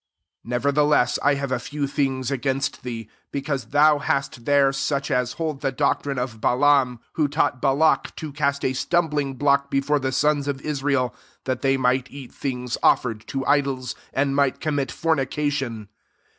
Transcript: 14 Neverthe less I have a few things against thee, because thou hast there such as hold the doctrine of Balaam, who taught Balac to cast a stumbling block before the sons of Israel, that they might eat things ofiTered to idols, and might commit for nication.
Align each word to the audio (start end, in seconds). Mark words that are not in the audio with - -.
14 0.49 0.73
Neverthe 0.73 0.89
less 0.89 1.19
I 1.21 1.35
have 1.35 1.51
a 1.51 1.59
few 1.59 1.85
things 1.85 2.31
against 2.31 2.81
thee, 2.81 3.07
because 3.31 3.65
thou 3.65 3.99
hast 3.99 4.45
there 4.45 4.73
such 4.73 5.11
as 5.11 5.33
hold 5.33 5.61
the 5.61 5.71
doctrine 5.71 6.17
of 6.17 6.41
Balaam, 6.41 6.99
who 7.13 7.27
taught 7.27 7.61
Balac 7.61 8.15
to 8.15 8.31
cast 8.33 8.65
a 8.65 8.73
stumbling 8.73 9.35
block 9.35 9.69
before 9.69 9.99
the 9.99 10.11
sons 10.11 10.47
of 10.47 10.59
Israel, 10.61 11.13
that 11.43 11.61
they 11.61 11.77
might 11.77 12.09
eat 12.09 12.31
things 12.33 12.79
ofiTered 12.81 13.27
to 13.27 13.45
idols, 13.45 13.93
and 14.11 14.35
might 14.35 14.59
commit 14.59 14.91
for 14.91 15.15
nication. 15.15 15.87